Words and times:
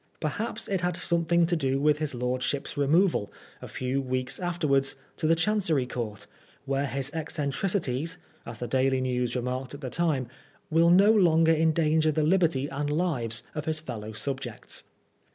Perhaps 0.19 0.67
it 0.67 0.81
had 0.81 0.97
something 0.97 1.45
to 1.45 1.55
do 1.55 1.79
with 1.79 1.99
his 1.99 2.15
lordship's 2.15 2.75
removal, 2.75 3.31
a 3.61 3.67
few 3.67 4.01
weeks 4.01 4.39
afterwards, 4.39 4.95
to 5.17 5.27
the 5.27 5.35
Chancery 5.35 5.85
Court, 5.85 6.25
where 6.65 6.87
his 6.87 7.11
eccentricities, 7.13 8.17
as 8.43 8.57
the 8.57 8.67
Daily 8.67 8.99
News 8.99 9.35
remarked 9.35 9.75
at 9.75 9.81
the 9.81 9.91
time, 9.91 10.27
will 10.71 10.89
no 10.89 11.11
longer 11.11 11.53
endanger 11.53 12.11
the 12.11 12.23
liberty 12.23 12.67
and 12.67 12.89
lives 12.89 13.43
of 13.53 13.65
hia 13.65 13.75
fellow 13.75 14.11
subjects. 14.11 14.83